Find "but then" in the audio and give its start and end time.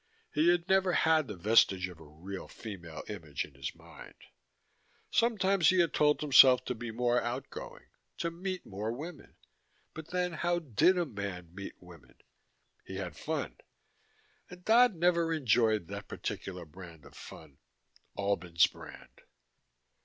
9.93-10.33